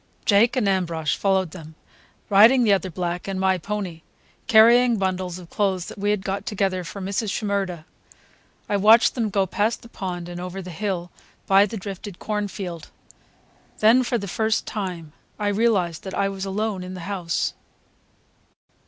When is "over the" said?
10.41-10.71